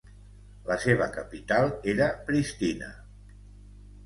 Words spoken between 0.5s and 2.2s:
La seva capital era